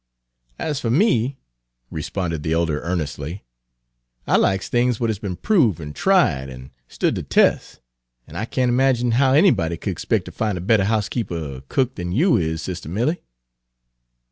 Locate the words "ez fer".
0.57-0.89